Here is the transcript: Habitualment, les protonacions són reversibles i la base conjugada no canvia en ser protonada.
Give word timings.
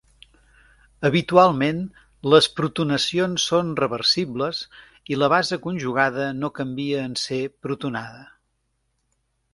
Habitualment, 1.09 1.81
les 2.35 2.47
protonacions 2.59 3.45
són 3.51 3.69
reversibles 3.81 4.63
i 5.13 5.19
la 5.25 5.29
base 5.35 5.61
conjugada 5.67 6.27
no 6.41 6.53
canvia 6.61 7.05
en 7.11 7.15
ser 7.27 7.43
protonada. 7.67 8.27